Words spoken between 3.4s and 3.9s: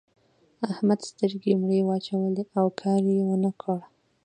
نه کړ.